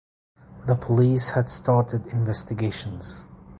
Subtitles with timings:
[0.65, 3.25] The police had started investigations.